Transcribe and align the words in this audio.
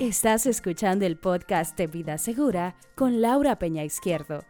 Estás 0.00 0.46
escuchando 0.46 1.04
el 1.04 1.18
podcast 1.18 1.76
de 1.76 1.86
Vida 1.86 2.16
Segura 2.16 2.74
con 2.96 3.20
Laura 3.20 3.58
Peña 3.58 3.84
Izquierdo. 3.84 4.42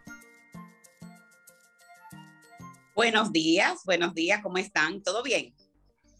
Buenos 2.94 3.32
días, 3.32 3.82
buenos 3.84 4.14
días, 4.14 4.40
¿cómo 4.44 4.58
están? 4.58 5.02
¿Todo 5.02 5.24
bien? 5.24 5.52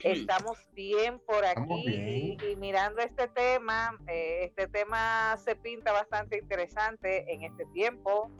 Estamos 0.00 0.58
bien 0.72 1.20
por 1.20 1.44
aquí 1.44 2.36
Y, 2.42 2.56
mirando 2.56 3.02
este 3.02 3.28
tema, 3.28 3.96
eh, 4.08 4.46
este 4.46 4.66
tema 4.66 5.38
se 5.44 5.54
pinta 5.54 5.92
bastante 5.92 6.36
interesante 6.36 7.32
en 7.32 7.44
este 7.44 7.66
tiempo. 7.66 8.32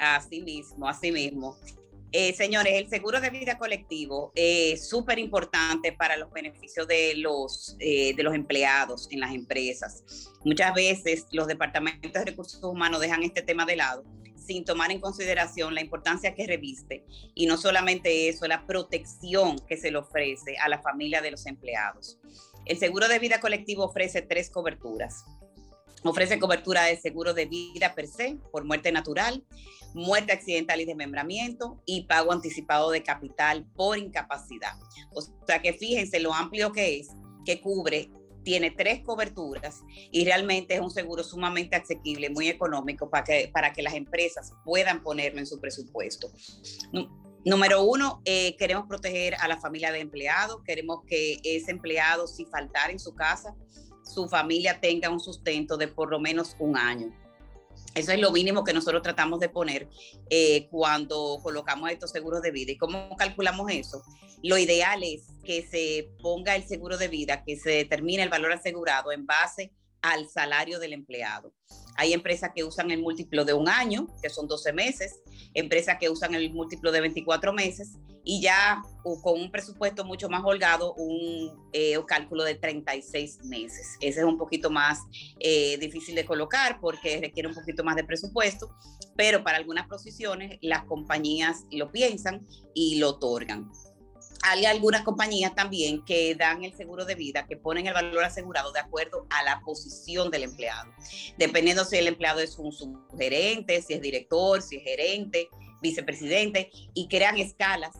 Así 0.00 0.42
mismo, 0.42 0.88
así 0.88 1.12
mismo. 1.12 1.56
Eh, 2.12 2.32
señores, 2.34 2.72
el 2.74 2.88
seguro 2.88 3.20
de 3.20 3.30
vida 3.30 3.58
colectivo 3.58 4.32
es 4.34 4.88
súper 4.88 5.18
importante 5.18 5.92
para 5.92 6.16
los 6.16 6.30
beneficios 6.30 6.86
de 6.86 7.14
los, 7.16 7.76
eh, 7.80 8.14
de 8.14 8.22
los 8.22 8.34
empleados 8.34 9.08
en 9.10 9.20
las 9.20 9.34
empresas. 9.34 10.30
Muchas 10.44 10.72
veces 10.74 11.26
los 11.32 11.46
departamentos 11.46 12.12
de 12.12 12.24
recursos 12.24 12.62
humanos 12.62 13.00
dejan 13.00 13.22
este 13.22 13.42
tema 13.42 13.66
de 13.66 13.76
lado 13.76 14.04
sin 14.46 14.64
tomar 14.64 14.92
en 14.92 15.00
consideración 15.00 15.74
la 15.74 15.80
importancia 15.80 16.34
que 16.34 16.46
reviste 16.46 17.04
y 17.34 17.46
no 17.46 17.56
solamente 17.56 18.28
eso, 18.28 18.46
la 18.46 18.64
protección 18.64 19.58
que 19.66 19.76
se 19.76 19.90
le 19.90 19.98
ofrece 19.98 20.56
a 20.58 20.68
la 20.68 20.80
familia 20.80 21.20
de 21.20 21.32
los 21.32 21.46
empleados. 21.46 22.18
El 22.64 22.78
seguro 22.78 23.08
de 23.08 23.18
vida 23.18 23.40
colectivo 23.40 23.84
ofrece 23.84 24.22
tres 24.22 24.50
coberturas. 24.50 25.24
Ofrece 26.06 26.38
cobertura 26.38 26.84
de 26.84 26.96
seguro 26.96 27.34
de 27.34 27.46
vida 27.46 27.94
per 27.94 28.06
se 28.06 28.38
por 28.52 28.64
muerte 28.64 28.92
natural, 28.92 29.44
muerte 29.94 30.32
accidental 30.32 30.80
y 30.80 30.84
desmembramiento 30.84 31.82
y 31.84 32.06
pago 32.06 32.32
anticipado 32.32 32.90
de 32.90 33.02
capital 33.02 33.66
por 33.74 33.98
incapacidad. 33.98 34.74
O 35.12 35.20
sea 35.46 35.60
que 35.60 35.72
fíjense 35.72 36.20
lo 36.20 36.32
amplio 36.32 36.72
que 36.72 37.00
es, 37.00 37.08
que 37.44 37.60
cubre, 37.60 38.10
tiene 38.46 38.70
tres 38.70 39.02
coberturas 39.02 39.82
y 40.12 40.24
realmente 40.24 40.74
es 40.74 40.80
un 40.80 40.92
seguro 40.92 41.24
sumamente 41.24 41.74
asequible, 41.74 42.30
muy 42.30 42.48
económico 42.48 43.10
para 43.10 43.24
que, 43.24 43.50
para 43.52 43.72
que 43.72 43.82
las 43.82 43.94
empresas 43.94 44.52
puedan 44.64 45.02
ponerlo 45.02 45.40
en 45.40 45.46
su 45.46 45.60
presupuesto. 45.60 46.30
Número 47.44 47.82
uno, 47.82 48.22
eh, 48.24 48.56
queremos 48.56 48.86
proteger 48.86 49.34
a 49.40 49.48
la 49.48 49.56
familia 49.56 49.90
de 49.90 50.00
empleados, 50.00 50.62
queremos 50.64 51.00
que 51.06 51.38
ese 51.42 51.72
empleado, 51.72 52.26
si 52.26 52.44
faltar 52.44 52.90
en 52.90 52.98
su 52.98 53.14
casa, 53.14 53.54
su 54.06 54.28
familia 54.28 54.80
tenga 54.80 55.10
un 55.10 55.20
sustento 55.20 55.76
de 55.76 55.88
por 55.88 56.10
lo 56.10 56.18
menos 56.18 56.56
un 56.58 56.76
año. 56.76 57.12
Eso 57.94 58.12
es 58.12 58.20
lo 58.20 58.30
mínimo 58.30 58.62
que 58.62 58.74
nosotros 58.74 59.02
tratamos 59.02 59.40
de 59.40 59.48
poner 59.48 59.88
eh, 60.28 60.68
cuando 60.70 61.38
colocamos 61.42 61.90
estos 61.90 62.10
seguros 62.10 62.42
de 62.42 62.50
vida. 62.50 62.72
¿Y 62.72 62.76
cómo 62.76 63.16
calculamos 63.16 63.70
eso? 63.70 64.02
Lo 64.42 64.58
ideal 64.58 65.02
es 65.02 65.22
que 65.44 65.66
se 65.66 66.10
ponga 66.20 66.56
el 66.56 66.64
seguro 66.64 66.98
de 66.98 67.08
vida, 67.08 67.42
que 67.42 67.56
se 67.56 67.70
determine 67.70 68.22
el 68.22 68.28
valor 68.28 68.52
asegurado 68.52 69.12
en 69.12 69.26
base 69.26 69.72
al 70.06 70.28
salario 70.28 70.78
del 70.78 70.92
empleado. 70.92 71.52
Hay 71.96 72.12
empresas 72.12 72.50
que 72.54 72.62
usan 72.62 72.90
el 72.90 73.00
múltiplo 73.00 73.44
de 73.44 73.54
un 73.54 73.68
año, 73.68 74.06
que 74.22 74.30
son 74.30 74.46
12 74.46 74.72
meses, 74.72 75.20
empresas 75.54 75.96
que 75.98 76.08
usan 76.10 76.34
el 76.34 76.52
múltiplo 76.52 76.92
de 76.92 77.00
24 77.00 77.52
meses 77.52 77.96
y 78.22 78.40
ya 78.40 78.82
con 79.22 79.40
un 79.40 79.50
presupuesto 79.50 80.04
mucho 80.04 80.28
más 80.28 80.42
holgado, 80.44 80.94
un 80.94 81.68
eh, 81.72 81.98
cálculo 82.06 82.44
de 82.44 82.54
36 82.54 83.44
meses. 83.44 83.96
Ese 84.00 84.20
es 84.20 84.26
un 84.26 84.38
poquito 84.38 84.70
más 84.70 85.00
eh, 85.40 85.76
difícil 85.78 86.14
de 86.14 86.24
colocar 86.24 86.78
porque 86.80 87.20
requiere 87.20 87.48
un 87.48 87.54
poquito 87.54 87.82
más 87.82 87.96
de 87.96 88.04
presupuesto, 88.04 88.76
pero 89.16 89.42
para 89.42 89.56
algunas 89.56 89.88
posiciones 89.88 90.58
las 90.60 90.84
compañías 90.84 91.64
lo 91.72 91.90
piensan 91.90 92.46
y 92.74 92.98
lo 92.98 93.10
otorgan 93.10 93.70
hay 94.48 94.64
algunas 94.64 95.02
compañías 95.02 95.54
también 95.54 96.04
que 96.04 96.34
dan 96.36 96.62
el 96.64 96.74
seguro 96.76 97.04
de 97.04 97.16
vida, 97.16 97.46
que 97.46 97.56
ponen 97.56 97.86
el 97.86 97.94
valor 97.94 98.22
asegurado 98.24 98.72
de 98.72 98.80
acuerdo 98.80 99.26
a 99.30 99.42
la 99.42 99.60
posición 99.60 100.30
del 100.30 100.44
empleado, 100.44 100.90
dependiendo 101.36 101.84
si 101.84 101.96
el 101.96 102.06
empleado 102.06 102.40
es 102.40 102.56
un 102.58 102.72
subgerente, 102.72 103.82
si 103.82 103.94
es 103.94 104.00
director, 104.00 104.62
si 104.62 104.76
es 104.76 104.84
gerente, 104.84 105.48
vicepresidente, 105.82 106.70
y 106.94 107.08
crean 107.08 107.38
escalas 107.38 107.96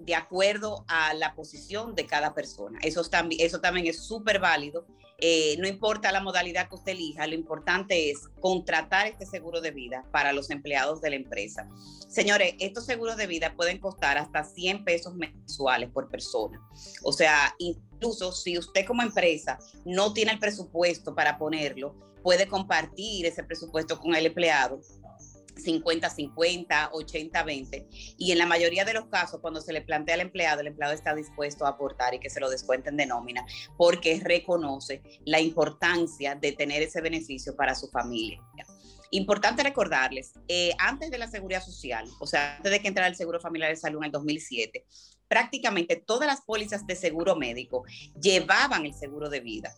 de 0.00 0.14
acuerdo 0.14 0.84
a 0.88 1.14
la 1.14 1.34
posición 1.34 1.94
de 1.94 2.06
cada 2.06 2.34
persona. 2.34 2.78
Eso, 2.82 3.02
también, 3.04 3.40
eso 3.44 3.60
también 3.60 3.86
es 3.86 4.04
súper 4.04 4.40
válido. 4.40 4.86
Eh, 5.18 5.56
no 5.58 5.68
importa 5.68 6.12
la 6.12 6.20
modalidad 6.20 6.68
que 6.68 6.74
usted 6.74 6.92
elija, 6.92 7.26
lo 7.26 7.34
importante 7.34 8.10
es 8.10 8.28
contratar 8.40 9.06
este 9.06 9.26
seguro 9.26 9.60
de 9.60 9.70
vida 9.70 10.04
para 10.10 10.32
los 10.32 10.50
empleados 10.50 11.00
de 11.00 11.10
la 11.10 11.16
empresa. 11.16 11.68
Señores, 12.08 12.54
estos 12.58 12.86
seguros 12.86 13.16
de 13.16 13.26
vida 13.26 13.54
pueden 13.56 13.78
costar 13.78 14.18
hasta 14.18 14.44
100 14.44 14.84
pesos 14.84 15.14
mensuales 15.14 15.90
por 15.90 16.10
persona. 16.10 16.60
O 17.02 17.12
sea, 17.12 17.54
incluso 17.58 18.32
si 18.32 18.58
usted 18.58 18.84
como 18.84 19.02
empresa 19.02 19.58
no 19.84 20.12
tiene 20.12 20.32
el 20.32 20.38
presupuesto 20.38 21.14
para 21.14 21.38
ponerlo, 21.38 21.94
puede 22.22 22.48
compartir 22.48 23.26
ese 23.26 23.44
presupuesto 23.44 23.98
con 23.98 24.14
el 24.14 24.26
empleado 24.26 24.80
50-50, 25.56 26.90
80-20. 26.90 28.14
Y 28.18 28.32
en 28.32 28.38
la 28.38 28.46
mayoría 28.46 28.84
de 28.84 28.94
los 28.94 29.06
casos, 29.06 29.40
cuando 29.40 29.60
se 29.60 29.72
le 29.72 29.82
plantea 29.82 30.14
al 30.14 30.20
empleado, 30.20 30.60
el 30.60 30.68
empleado 30.68 30.94
está 30.94 31.14
dispuesto 31.14 31.66
a 31.66 31.70
aportar 31.70 32.14
y 32.14 32.20
que 32.20 32.30
se 32.30 32.40
lo 32.40 32.50
descuenten 32.50 32.96
de 32.96 33.06
nómina, 33.06 33.44
porque 33.76 34.20
reconoce 34.22 35.02
la 35.24 35.40
importancia 35.40 36.34
de 36.34 36.52
tener 36.52 36.82
ese 36.82 37.00
beneficio 37.00 37.56
para 37.56 37.74
su 37.74 37.88
familia. 37.88 38.40
Importante 39.10 39.62
recordarles, 39.62 40.32
eh, 40.48 40.72
antes 40.78 41.10
de 41.10 41.18
la 41.18 41.28
seguridad 41.28 41.62
social, 41.62 42.08
o 42.18 42.26
sea, 42.26 42.56
antes 42.56 42.72
de 42.72 42.80
que 42.80 42.88
entrara 42.88 43.08
el 43.08 43.14
Seguro 43.14 43.38
Familiar 43.38 43.70
de 43.70 43.76
Salud 43.76 43.98
en 43.98 44.06
el 44.06 44.10
2007, 44.10 44.84
prácticamente 45.28 45.96
todas 45.96 46.26
las 46.26 46.40
pólizas 46.40 46.86
de 46.86 46.96
seguro 46.96 47.36
médico 47.36 47.84
llevaban 48.20 48.86
el 48.86 48.94
seguro 48.94 49.28
de 49.28 49.40
vida 49.40 49.74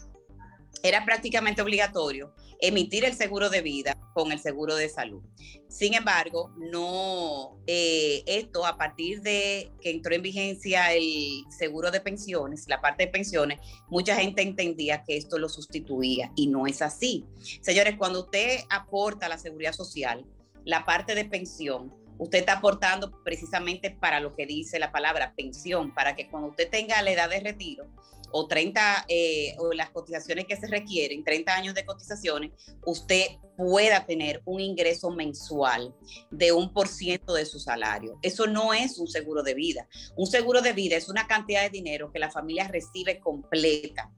era 0.83 1.05
prácticamente 1.05 1.63
obligatorio 1.63 2.35
emitir 2.61 3.05
el 3.05 3.15
seguro 3.15 3.51
de 3.51 3.61
vida 3.61 3.97
con 4.15 4.33
el 4.33 4.39
seguro 4.39 4.77
de 4.77 4.89
salud. 4.89 5.23
Sin 5.69 5.95
embargo, 5.95 6.55
no, 6.57 7.59
eh, 7.67 8.23
esto 8.27 8.65
a 8.65 8.79
partir 8.79 9.21
de 9.21 9.71
que 9.81 9.91
entró 9.91 10.15
en 10.15 10.23
vigencia 10.23 10.93
el 10.95 11.45
seguro 11.51 11.91
de 11.91 12.01
pensiones, 12.01 12.67
la 12.67 12.81
parte 12.81 13.07
de 13.07 13.13
pensiones, 13.13 13.61
mucha 13.89 14.17
gente 14.17 14.43
entendía 14.43 15.05
que 15.05 15.17
esto 15.17 15.39
lo 15.39 15.49
sustituía 15.49 16.33
y 16.35 16.47
no 16.47 16.67
es 16.67 16.83
así. 16.83 17.25
Señores, 17.61 17.97
cuando 17.99 18.21
usted 18.21 18.61
aporta 18.71 19.27
a 19.27 19.29
la 19.29 19.39
seguridad 19.39 19.73
social, 19.73 20.25
la 20.65 20.85
parte 20.85 21.15
de 21.15 21.25
pensión, 21.25 21.93
usted 22.19 22.39
está 22.39 22.55
aportando 22.55 23.23
precisamente 23.23 23.91
para 23.91 24.21
lo 24.21 24.35
que 24.35 24.47
dice 24.47 24.79
la 24.79 24.93
palabra 24.93 25.35
pensión, 25.37 25.93
para 25.95 26.17
que 26.17 26.29
cuando 26.29 26.49
usted 26.49 26.71
tenga 26.71 27.03
la 27.03 27.11
edad 27.11 27.29
de 27.29 27.41
retiro, 27.41 27.87
o 28.31 28.47
30 28.47 29.07
eh, 29.09 29.55
o 29.59 29.73
las 29.73 29.91
cotizaciones 29.91 30.47
que 30.47 30.57
se 30.57 30.67
requieren, 30.67 31.25
30 31.25 31.55
años 31.55 31.75
de 31.75 31.85
cotizaciones, 31.85 32.53
usted 32.85 33.27
pueda 33.57 34.05
tener 34.07 34.43
un 34.45 34.61
ingreso 34.61 35.11
mensual 35.11 35.95
de 36.31 36.53
un 36.53 36.73
por 36.73 36.89
ciento 36.89 37.35
de 37.35 37.47
su 37.47 37.59
salario. 37.59 38.19
Eso 38.23 38.47
no 38.47 38.75
es 38.75 38.99
un 38.99 39.09
seguro 39.09 39.43
de 39.43 39.55
vida. 39.55 39.89
Un 40.17 40.27
seguro 40.27 40.61
de 40.61 40.73
vida 40.73 40.97
es 40.97 41.09
una 41.09 41.27
cantidad 41.27 41.63
de 41.63 41.71
dinero 41.71 42.13
que 42.13 42.19
la 42.19 42.31
familia 42.31 42.69
recibe 42.69 43.21
completa 43.21 44.13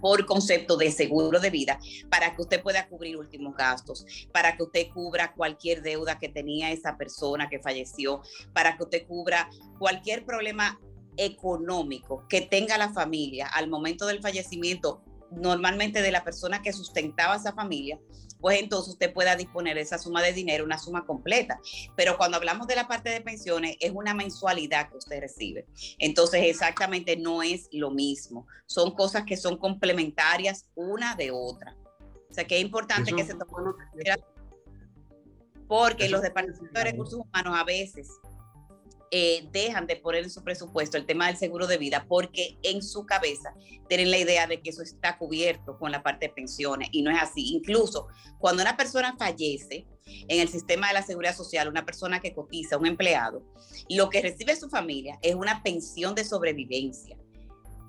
por 0.00 0.26
concepto 0.26 0.76
de 0.76 0.90
seguro 0.90 1.40
de 1.40 1.50
vida 1.50 1.78
para 2.10 2.34
que 2.34 2.42
usted 2.42 2.62
pueda 2.62 2.88
cubrir 2.88 3.16
últimos 3.16 3.54
gastos, 3.56 4.04
para 4.32 4.56
que 4.56 4.62
usted 4.62 4.88
cubra 4.92 5.32
cualquier 5.34 5.82
deuda 5.82 6.18
que 6.18 6.28
tenía 6.28 6.70
esa 6.70 6.96
persona 6.96 7.48
que 7.48 7.60
falleció, 7.60 8.22
para 8.52 8.76
que 8.76 8.84
usted 8.84 9.06
cubra 9.06 9.48
cualquier 9.78 10.24
problema 10.24 10.80
económico 11.16 12.26
que 12.28 12.40
tenga 12.40 12.78
la 12.78 12.92
familia 12.92 13.46
al 13.48 13.68
momento 13.68 14.06
del 14.06 14.20
fallecimiento, 14.20 15.02
normalmente 15.30 16.02
de 16.02 16.12
la 16.12 16.24
persona 16.24 16.62
que 16.62 16.72
sustentaba 16.72 17.36
esa 17.36 17.52
familia, 17.52 17.98
pues 18.40 18.60
entonces 18.60 18.92
usted 18.92 19.12
pueda 19.12 19.34
disponer 19.34 19.74
de 19.74 19.80
esa 19.80 19.98
suma 19.98 20.22
de 20.22 20.32
dinero, 20.32 20.64
una 20.64 20.78
suma 20.78 21.04
completa. 21.04 21.58
Pero 21.96 22.16
cuando 22.16 22.36
hablamos 22.36 22.66
de 22.66 22.76
la 22.76 22.86
parte 22.86 23.10
de 23.10 23.20
pensiones, 23.20 23.76
es 23.80 23.92
una 23.92 24.14
mensualidad 24.14 24.90
que 24.90 24.98
usted 24.98 25.20
recibe. 25.20 25.66
Entonces, 25.98 26.42
exactamente 26.44 27.16
no 27.16 27.42
es 27.42 27.68
lo 27.72 27.90
mismo. 27.90 28.46
Son 28.66 28.94
cosas 28.94 29.24
que 29.24 29.36
son 29.36 29.56
complementarias 29.56 30.66
una 30.74 31.14
de 31.16 31.30
otra. 31.30 31.76
O 32.30 32.34
sea, 32.34 32.46
que 32.46 32.56
es 32.56 32.62
importante 32.62 33.12
que 33.12 33.24
se 33.24 33.34
tome 33.34 33.74
porque 35.68 36.08
los 36.08 36.22
departamentos 36.22 36.72
de 36.72 36.84
recursos 36.84 37.20
humanos 37.20 37.58
a 37.58 37.64
veces 37.64 38.08
eh, 39.10 39.48
dejan 39.52 39.86
de 39.86 39.96
poner 39.96 40.24
en 40.24 40.30
su 40.30 40.42
presupuesto 40.42 40.96
el 40.96 41.06
tema 41.06 41.26
del 41.28 41.36
seguro 41.36 41.66
de 41.66 41.78
vida 41.78 42.06
porque 42.08 42.58
en 42.62 42.82
su 42.82 43.06
cabeza 43.06 43.54
tienen 43.88 44.10
la 44.10 44.18
idea 44.18 44.46
de 44.46 44.60
que 44.60 44.70
eso 44.70 44.82
está 44.82 45.16
cubierto 45.16 45.78
con 45.78 45.92
la 45.92 46.02
parte 46.02 46.26
de 46.26 46.34
pensiones 46.34 46.88
y 46.92 47.02
no 47.02 47.10
es 47.10 47.22
así. 47.22 47.54
Incluso 47.54 48.08
cuando 48.38 48.62
una 48.62 48.76
persona 48.76 49.16
fallece 49.16 49.86
en 50.06 50.40
el 50.40 50.48
sistema 50.48 50.88
de 50.88 50.94
la 50.94 51.02
seguridad 51.02 51.36
social, 51.36 51.68
una 51.68 51.84
persona 51.84 52.20
que 52.20 52.34
cotiza, 52.34 52.78
un 52.78 52.86
empleado, 52.86 53.42
lo 53.88 54.10
que 54.10 54.22
recibe 54.22 54.56
su 54.56 54.68
familia 54.68 55.18
es 55.22 55.34
una 55.34 55.62
pensión 55.62 56.14
de 56.14 56.24
sobrevivencia, 56.24 57.16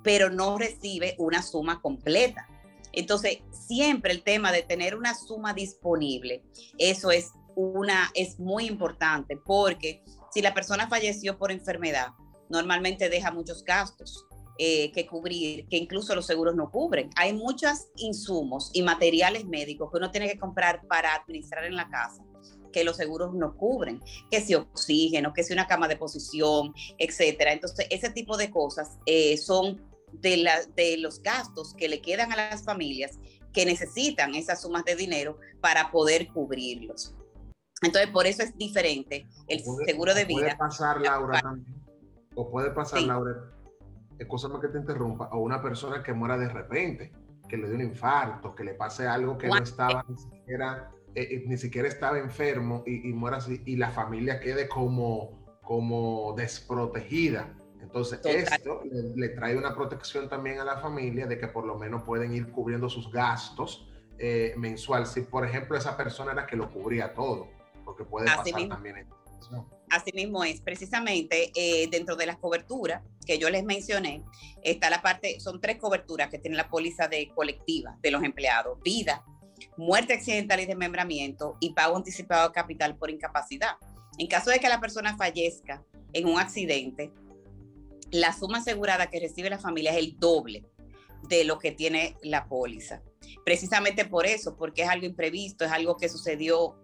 pero 0.03 0.29
no 0.29 0.57
recibe 0.57 1.15
una 1.17 1.41
suma 1.41 1.81
completa. 1.81 2.47
Entonces, 2.93 3.39
siempre 3.51 4.11
el 4.11 4.23
tema 4.23 4.51
de 4.51 4.63
tener 4.63 4.95
una 4.95 5.13
suma 5.13 5.53
disponible, 5.53 6.43
eso 6.77 7.11
es 7.11 7.31
una 7.55 8.11
es 8.13 8.39
muy 8.39 8.67
importante 8.67 9.35
porque 9.35 10.03
si 10.37 10.43
la 10.43 10.53
persona 10.53 10.87
falleció 10.87 11.39
por 11.39 11.51
enfermedad, 11.51 12.09
normalmente 12.47 13.09
deja 13.09 13.31
muchos 13.31 13.63
gastos. 13.63 14.27
eh, 14.59 14.91
que 14.91 15.05
cubrir, 15.05 15.67
que 15.67 15.77
incluso 15.77 16.15
los 16.15 16.25
seguros 16.25 16.55
no 16.55 16.71
cubren. 16.71 17.11
Hay 17.15 17.31
muchos 17.31 17.89
insumos 17.95 18.71
y 18.73 18.81
materiales 18.81 19.45
médicos 19.45 19.91
que 19.91 19.97
uno 19.97 20.09
tiene 20.09 20.27
que 20.27 20.39
comprar 20.39 20.81
para 20.87 21.13
administrar 21.13 21.63
en 21.65 21.75
la 21.75 21.87
casa 21.89 22.23
que 22.71 22.83
los 22.83 22.97
seguros 22.97 23.35
no 23.35 23.55
cubren, 23.55 24.01
que 24.31 24.41
si 24.41 24.55
oxígeno, 24.55 25.31
que 25.31 25.43
si 25.43 25.53
una 25.53 25.67
cama 25.67 25.87
de 25.87 25.95
posición, 25.95 26.73
etcétera. 26.97 27.53
Entonces, 27.53 27.85
ese 27.91 28.09
tipo 28.09 28.35
de 28.35 28.49
cosas 28.49 28.97
eh, 29.05 29.37
son 29.37 29.79
de, 30.11 30.97
los 30.97 31.21
gastos 31.21 31.75
que 31.75 31.87
le 31.87 32.01
quedan 32.01 32.31
a 32.31 32.35
las 32.35 32.63
familias 32.63 33.19
que 33.53 33.63
necesitan 33.63 34.33
esas 34.33 34.61
sumas 34.61 34.85
de 34.85 34.95
dinero 34.95 35.37
para 35.61 35.91
poder 35.91 36.27
cubrirlos. 36.29 37.13
Entonces, 37.81 38.09
por 38.11 38.25
eso 38.25 38.43
es 38.43 38.57
diferente 38.57 39.27
el 39.47 39.61
seguro 39.85 40.13
de 40.13 40.25
vida. 40.25 40.41
Puede 40.41 40.57
pasar, 40.57 41.01
Laura, 41.01 41.41
también. 41.41 41.83
O 42.35 42.49
puede 42.49 42.71
pasar, 42.71 43.01
Laura, 43.01 43.51
escúchame 44.19 44.59
que 44.59 44.67
te 44.67 44.77
interrumpa, 44.79 45.29
o 45.31 45.39
una 45.39 45.61
persona 45.61 46.03
que 46.03 46.13
muera 46.13 46.37
de 46.37 46.49
repente, 46.49 47.11
que 47.47 47.57
le 47.57 47.69
dé 47.69 47.75
un 47.75 47.81
infarto, 47.81 48.53
que 48.55 48.63
le 48.63 48.73
pase 48.73 49.07
algo 49.07 49.37
que 49.37 49.47
no 49.47 49.57
estaba 49.57 50.05
ni 50.07 50.17
siquiera, 50.17 50.91
eh, 51.15 51.27
eh, 51.31 51.43
ni 51.47 51.57
siquiera 51.57 51.87
estaba 51.87 52.19
enfermo 52.19 52.83
y, 52.85 53.11
muera 53.13 53.37
así, 53.37 53.61
y 53.65 53.75
la 53.75 53.91
familia 53.91 54.39
quede 54.39 54.67
como, 54.67 55.59
como 55.63 56.33
desprotegida. 56.35 57.53
Entonces, 57.81 58.19
esto 58.23 58.81
le, 59.15 59.29
trae 59.29 59.57
una 59.57 59.73
protección 59.73 60.27
también 60.27 60.59
a 60.59 60.65
la 60.65 60.77
familia 60.77 61.25
de 61.25 61.37
que 61.37 61.47
por 61.47 61.65
lo 61.65 61.77
menos 61.77 62.03
pueden 62.03 62.33
ir 62.33 62.51
cubriendo 62.51 62.89
sus 62.89 63.11
gastos 63.11 63.89
eh, 64.19 64.53
mensual. 64.57 65.05
Si, 65.05 65.21
por 65.21 65.45
ejemplo, 65.45 65.77
esa 65.77 65.95
persona 65.95 66.33
era 66.33 66.45
que 66.45 66.57
lo 66.57 66.69
cubría 66.69 67.13
todo, 67.13 67.47
porque 67.87 68.03
puede 68.03 68.25
pasar 68.25 68.67
también 68.67 68.97
en 68.97 69.07
Así 69.89 70.11
mismo 70.13 70.43
es, 70.43 70.59
precisamente 70.59 71.53
eh, 71.55 71.87
dentro 71.89 72.17
de 72.17 72.25
las 72.25 72.35
coberturas 72.35 73.01
que 73.25 73.39
yo 73.39 73.49
les 73.49 73.63
mencioné, 73.63 74.25
está 74.61 74.89
la 74.89 75.01
parte, 75.01 75.39
son 75.39 75.61
tres 75.61 75.77
coberturas 75.77 76.29
que 76.29 76.37
tiene 76.37 76.57
la 76.57 76.67
póliza 76.67 77.07
de 77.07 77.29
colectiva 77.33 77.97
de 78.01 78.11
los 78.11 78.23
empleados, 78.23 78.77
vida, 78.83 79.23
muerte 79.77 80.15
accidental 80.15 80.59
y 80.59 80.65
desmembramiento 80.65 81.55
y 81.61 81.71
pago 81.71 81.95
anticipado 81.95 82.49
de 82.49 82.53
capital 82.53 82.97
por 82.97 83.09
incapacidad. 83.09 83.77
En 84.17 84.27
caso 84.27 84.49
de 84.49 84.59
que 84.59 84.67
la 84.67 84.81
persona 84.81 85.15
fallezca 85.15 85.85
en 86.11 86.27
un 86.27 86.37
accidente, 86.37 87.13
la 88.11 88.33
suma 88.33 88.57
asegurada 88.57 89.07
que 89.07 89.21
recibe 89.21 89.49
la 89.49 89.59
familia 89.59 89.91
es 89.91 89.97
el 89.99 90.19
doble 90.19 90.65
de 91.29 91.45
lo 91.45 91.57
que 91.57 91.71
tiene 91.71 92.17
la 92.21 92.49
póliza. 92.49 93.01
Precisamente 93.45 94.03
por 94.03 94.25
eso, 94.25 94.57
porque 94.57 94.83
es 94.83 94.89
algo 94.89 95.05
imprevisto, 95.05 95.63
es 95.63 95.71
algo 95.71 95.95
que 95.95 96.09
sucedió 96.09 96.75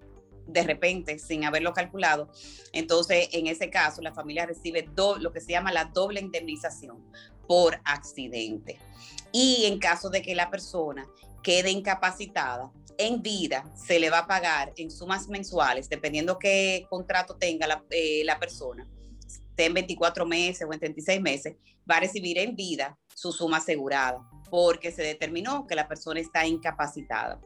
de 0.47 0.63
repente 0.63 1.19
sin 1.19 1.45
haberlo 1.45 1.73
calculado. 1.73 2.29
Entonces, 2.71 3.29
en 3.31 3.47
ese 3.47 3.69
caso, 3.69 4.01
la 4.01 4.13
familia 4.13 4.45
recibe 4.45 4.87
lo 5.19 5.31
que 5.31 5.41
se 5.41 5.51
llama 5.51 5.71
la 5.71 5.85
doble 5.85 6.19
indemnización 6.19 7.03
por 7.47 7.79
accidente. 7.85 8.79
Y 9.31 9.65
en 9.65 9.79
caso 9.79 10.09
de 10.09 10.21
que 10.21 10.35
la 10.35 10.49
persona 10.49 11.07
quede 11.41 11.71
incapacitada 11.71 12.71
en 12.97 13.21
vida, 13.21 13.65
se 13.75 13.99
le 13.99 14.09
va 14.09 14.19
a 14.19 14.27
pagar 14.27 14.71
en 14.77 14.91
sumas 14.91 15.27
mensuales, 15.27 15.89
dependiendo 15.89 16.37
qué 16.37 16.85
contrato 16.89 17.35
tenga 17.35 17.67
la, 17.67 17.83
eh, 17.89 18.23
la 18.23 18.39
persona, 18.39 18.87
esté 19.25 19.65
en 19.65 19.73
24 19.73 20.25
meses 20.25 20.67
o 20.67 20.73
en 20.73 20.79
36 20.79 21.21
meses, 21.21 21.55
va 21.89 21.97
a 21.97 22.01
recibir 22.01 22.37
en 22.37 22.55
vida 22.55 22.97
su 23.13 23.31
suma 23.31 23.57
asegurada, 23.57 24.21
porque 24.49 24.91
se 24.91 25.03
determinó 25.03 25.65
que 25.67 25.75
la 25.75 25.87
persona 25.87 26.19
está 26.19 26.45
incapacitada. 26.45 27.41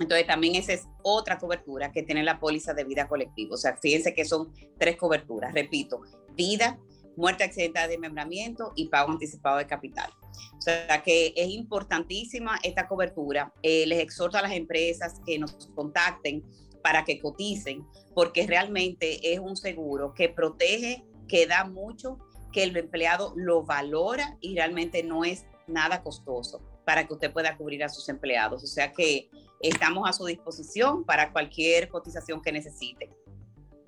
Entonces 0.00 0.26
también 0.26 0.54
esa 0.54 0.72
es 0.72 0.86
otra 1.02 1.38
cobertura 1.38 1.92
que 1.92 2.02
tiene 2.02 2.22
la 2.22 2.40
póliza 2.40 2.74
de 2.74 2.84
vida 2.84 3.08
colectiva. 3.08 3.54
O 3.54 3.58
sea, 3.58 3.76
fíjense 3.76 4.14
que 4.14 4.24
son 4.24 4.52
tres 4.78 4.96
coberturas. 4.96 5.52
Repito, 5.52 6.00
vida, 6.34 6.78
muerte 7.16 7.44
accidental 7.44 7.88
de 7.88 7.98
membramiento 7.98 8.72
y 8.74 8.88
pago 8.88 9.12
anticipado 9.12 9.58
de 9.58 9.66
capital. 9.66 10.10
O 10.56 10.60
sea 10.60 11.02
que 11.02 11.34
es 11.36 11.48
importantísima 11.48 12.58
esta 12.62 12.88
cobertura. 12.88 13.52
Eh, 13.62 13.86
les 13.86 14.00
exhorto 14.00 14.38
a 14.38 14.42
las 14.42 14.52
empresas 14.52 15.20
que 15.26 15.38
nos 15.38 15.68
contacten 15.74 16.42
para 16.82 17.04
que 17.04 17.20
coticen, 17.20 17.86
porque 18.14 18.46
realmente 18.46 19.32
es 19.32 19.38
un 19.38 19.56
seguro 19.56 20.14
que 20.14 20.28
protege, 20.28 21.04
que 21.28 21.46
da 21.46 21.64
mucho, 21.64 22.18
que 22.52 22.64
el 22.64 22.76
empleado 22.76 23.32
lo 23.36 23.62
valora 23.62 24.36
y 24.40 24.54
realmente 24.54 25.02
no 25.02 25.24
es 25.24 25.46
nada 25.66 26.02
costoso 26.02 26.60
para 26.84 27.06
que 27.06 27.14
usted 27.14 27.32
pueda 27.32 27.56
cubrir 27.56 27.84
a 27.84 27.88
sus 27.88 28.08
empleados. 28.08 28.62
O 28.62 28.66
sea 28.66 28.92
que 28.92 29.30
estamos 29.62 30.08
a 30.08 30.12
su 30.12 30.26
disposición 30.26 31.04
para 31.04 31.32
cualquier 31.32 31.88
cotización 31.88 32.42
que 32.42 32.52
necesite. 32.52 33.10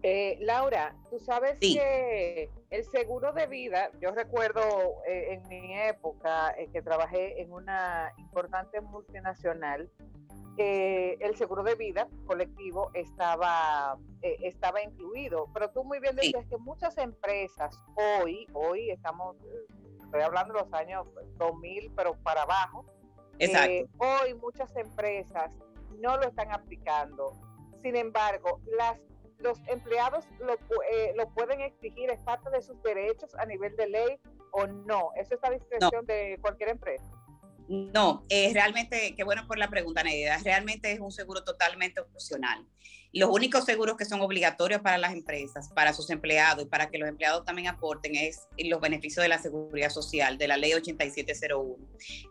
Eh, 0.06 0.36
Laura, 0.42 0.94
tú 1.08 1.18
sabes 1.18 1.58
que 1.58 2.50
el 2.68 2.84
seguro 2.84 3.32
de 3.32 3.46
vida, 3.46 3.90
yo 4.02 4.10
recuerdo 4.10 4.62
eh, 5.08 5.32
en 5.32 5.48
mi 5.48 5.80
época 5.80 6.54
eh, 6.58 6.68
que 6.70 6.82
trabajé 6.82 7.40
en 7.40 7.50
una 7.50 8.12
importante 8.18 8.82
multinacional, 8.82 9.90
el 10.56 11.36
seguro 11.36 11.64
de 11.64 11.74
vida 11.74 12.06
colectivo 12.26 12.90
estaba, 12.94 13.98
estaba 14.22 14.82
incluido, 14.82 15.48
pero 15.52 15.70
tú 15.70 15.82
muy 15.82 15.98
bien 15.98 16.14
decías 16.14 16.46
que 16.48 16.58
muchas 16.58 16.96
empresas 16.98 17.76
hoy, 17.96 18.46
hoy 18.52 18.90
estamos, 18.90 19.36
estoy 20.04 20.20
hablando 20.20 20.54
de 20.54 20.60
los 20.60 20.72
años 20.74 21.08
2000, 21.38 21.92
pero 21.96 22.14
para 22.22 22.42
abajo, 22.42 22.86
eh, 23.38 23.86
hoy 23.98 24.34
muchas 24.34 24.74
empresas 24.76 25.50
no 25.98 26.16
lo 26.16 26.28
están 26.28 26.52
aplicando. 26.52 27.36
Sin 27.82 27.96
embargo, 27.96 28.60
las, 28.78 28.98
los 29.38 29.60
empleados 29.68 30.26
lo, 30.38 30.54
eh, 30.54 31.12
lo 31.16 31.28
pueden 31.30 31.60
exigir, 31.60 32.10
es 32.10 32.20
parte 32.20 32.50
de 32.50 32.62
sus 32.62 32.82
derechos 32.82 33.34
a 33.36 33.46
nivel 33.46 33.76
de 33.76 33.88
ley 33.88 34.20
o 34.52 34.66
no. 34.66 35.10
Eso 35.16 35.34
está 35.34 35.48
a 35.48 35.52
discreción 35.52 36.06
de 36.06 36.38
cualquier 36.40 36.70
empresa. 36.70 37.10
No, 37.68 38.24
es 38.28 38.52
realmente, 38.52 39.14
qué 39.16 39.24
bueno 39.24 39.46
por 39.46 39.58
la 39.58 39.70
pregunta, 39.70 40.02
Neida. 40.02 40.38
Realmente 40.38 40.92
es 40.92 41.00
un 41.00 41.10
seguro 41.10 41.44
totalmente 41.44 42.00
opcional. 42.00 42.66
Los 43.12 43.30
únicos 43.30 43.64
seguros 43.64 43.96
que 43.96 44.04
son 44.04 44.20
obligatorios 44.20 44.80
para 44.80 44.98
las 44.98 45.12
empresas, 45.12 45.70
para 45.72 45.92
sus 45.94 46.10
empleados 46.10 46.64
y 46.64 46.68
para 46.68 46.90
que 46.90 46.98
los 46.98 47.08
empleados 47.08 47.44
también 47.44 47.68
aporten 47.68 48.16
es 48.16 48.48
los 48.58 48.80
beneficios 48.80 49.22
de 49.22 49.28
la 49.28 49.38
seguridad 49.38 49.90
social, 49.90 50.36
de 50.36 50.48
la 50.48 50.56
ley 50.56 50.74
8701, 50.74 51.76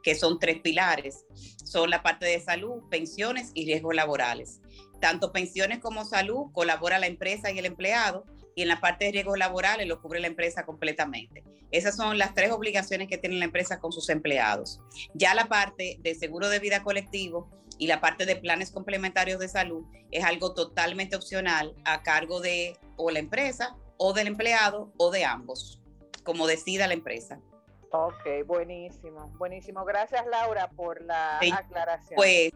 que 0.03 0.13
son 0.13 0.39
tres 0.39 0.59
pilares. 0.59 1.25
Son 1.63 1.89
la 1.89 2.03
parte 2.03 2.25
de 2.25 2.39
salud, 2.41 2.83
pensiones 2.91 3.51
y 3.53 3.65
riesgos 3.65 3.95
laborales. 3.95 4.59
Tanto 4.99 5.31
pensiones 5.31 5.79
como 5.79 6.05
salud 6.05 6.51
colabora 6.51 6.99
la 6.99 7.07
empresa 7.07 7.49
y 7.49 7.59
el 7.59 7.65
empleado 7.65 8.25
y 8.55 8.61
en 8.61 8.67
la 8.67 8.79
parte 8.79 9.05
de 9.05 9.11
riesgos 9.11 9.37
laborales 9.37 9.87
lo 9.87 10.01
cubre 10.01 10.19
la 10.19 10.27
empresa 10.27 10.65
completamente. 10.65 11.43
Esas 11.71 11.95
son 11.95 12.17
las 12.17 12.33
tres 12.33 12.51
obligaciones 12.51 13.07
que 13.07 13.17
tiene 13.17 13.37
la 13.37 13.45
empresa 13.45 13.79
con 13.79 13.91
sus 13.91 14.09
empleados. 14.09 14.79
Ya 15.13 15.33
la 15.33 15.45
parte 15.45 15.97
de 16.01 16.15
seguro 16.15 16.49
de 16.49 16.59
vida 16.59 16.83
colectivo 16.83 17.49
y 17.77 17.87
la 17.87 17.99
parte 17.99 18.25
de 18.25 18.35
planes 18.35 18.71
complementarios 18.71 19.39
de 19.39 19.47
salud 19.47 19.85
es 20.11 20.23
algo 20.23 20.53
totalmente 20.53 21.15
opcional 21.15 21.73
a 21.85 22.03
cargo 22.03 22.39
de 22.39 22.77
o 22.97 23.09
la 23.09 23.19
empresa 23.19 23.75
o 23.97 24.13
del 24.13 24.27
empleado 24.27 24.93
o 24.97 25.11
de 25.11 25.25
ambos, 25.25 25.81
como 26.23 26.45
decida 26.47 26.87
la 26.87 26.93
empresa. 26.93 27.39
Ok, 27.91 28.45
buenísimo, 28.45 29.27
buenísimo. 29.37 29.85
Gracias 29.85 30.25
Laura 30.27 30.69
por 30.69 31.01
la 31.03 31.39
aclaración. 31.39 32.15
Pues 32.15 32.51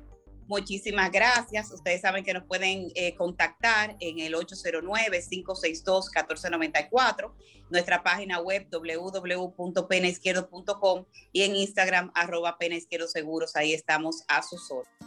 Muchísimas 0.47 1.11
gracias. 1.11 1.71
Ustedes 1.71 2.01
saben 2.01 2.23
que 2.23 2.33
nos 2.33 2.45
pueden 2.45 2.87
eh, 2.95 3.13
contactar 3.15 3.95
en 3.99 4.17
el 4.19 4.33
809-562-1494, 4.35 7.33
nuestra 7.69 8.01
página 8.01 8.39
web 8.39 8.65
www.penaizquierdo.com 8.71 11.05
y 11.33 11.43
en 11.43 11.55
Instagram 11.55 12.11
arroba 12.15 12.57
Seguros. 13.07 13.55
Ahí 13.55 13.73
estamos 13.73 14.23
a 14.27 14.41
sus 14.41 14.71
órdenes. 14.71 14.97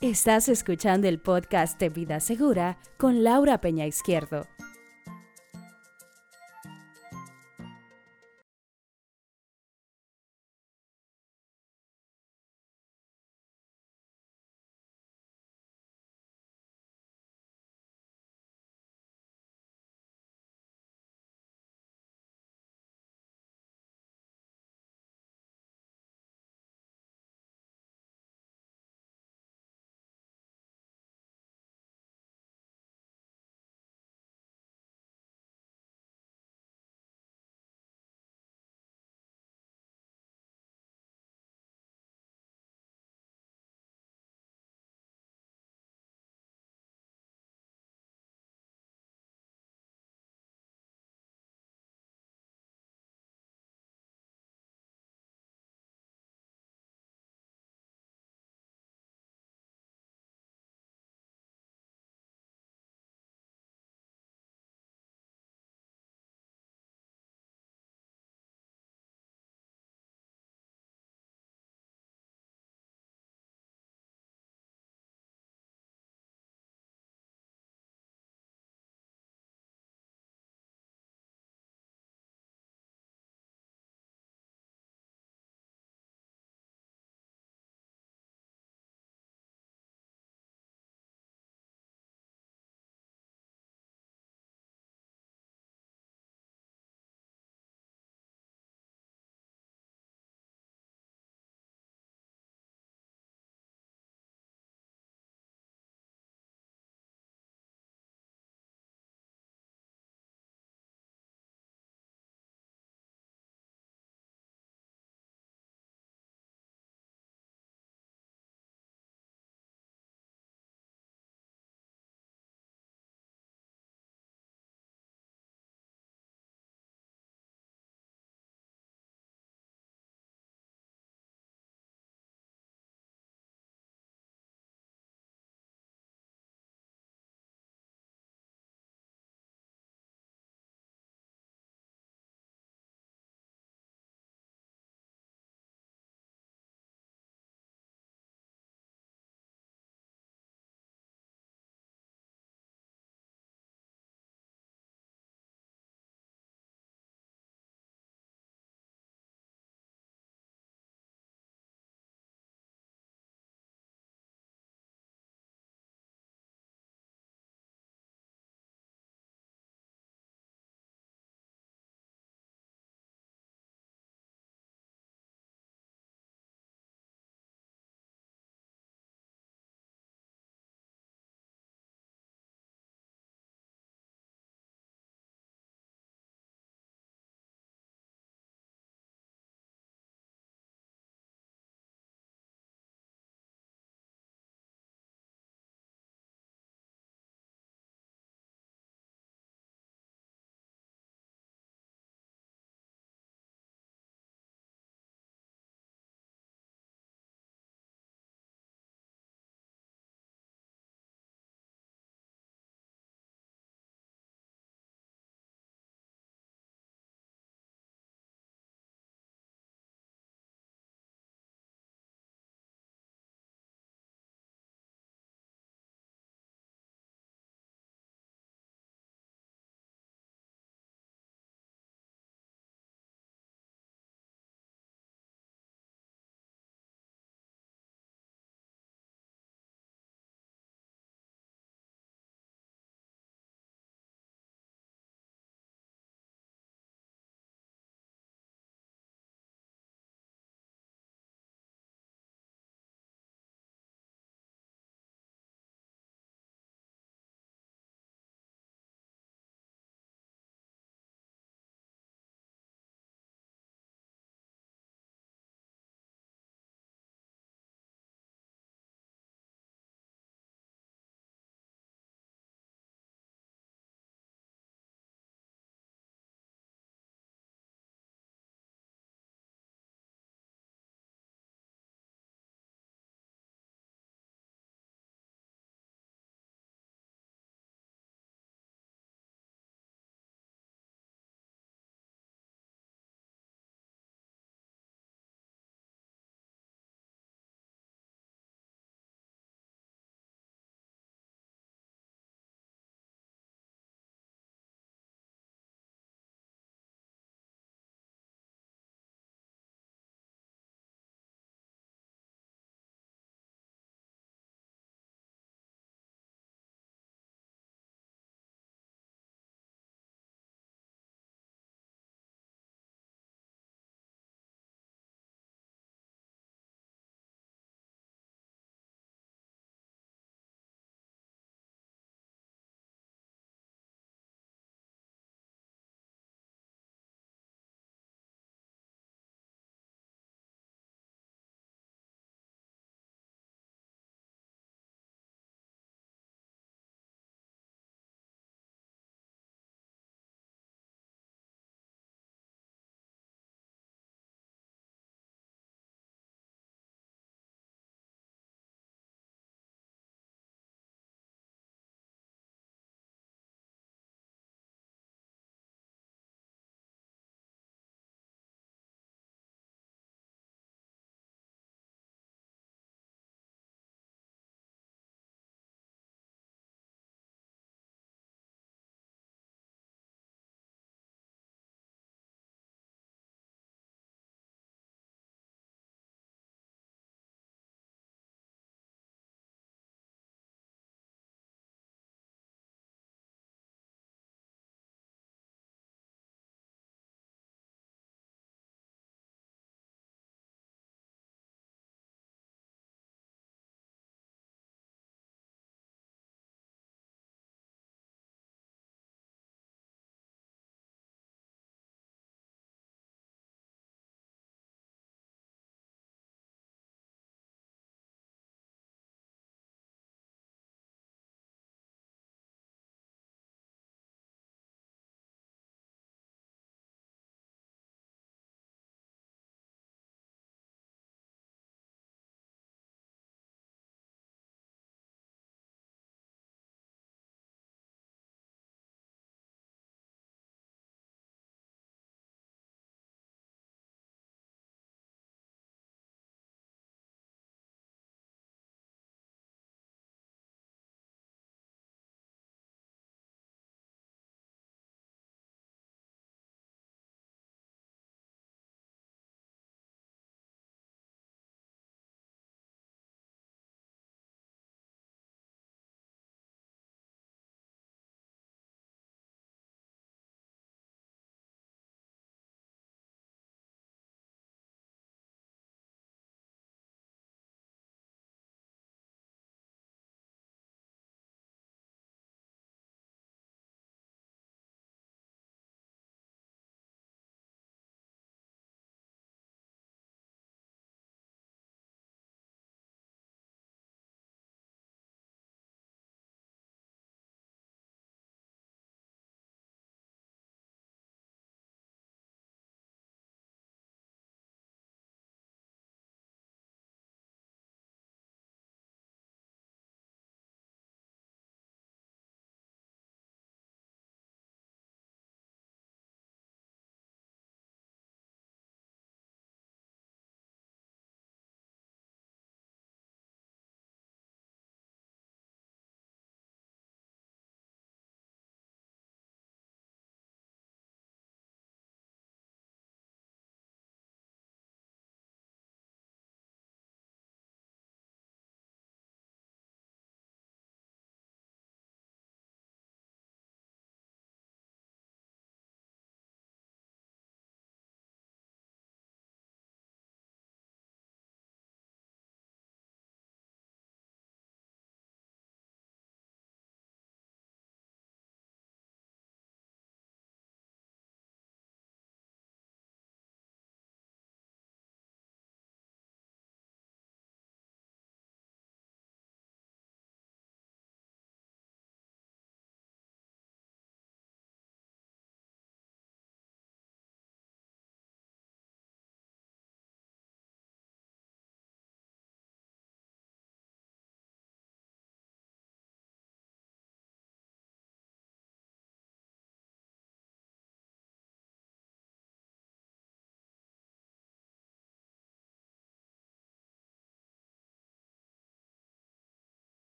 Estás 0.00 0.48
escuchando 0.48 1.08
el 1.08 1.20
podcast 1.20 1.76
de 1.78 1.90
Vida 1.90 2.20
Segura 2.20 2.78
con 2.96 3.22
Laura 3.22 3.60
Peña 3.60 3.86
Izquierdo. 3.86 4.46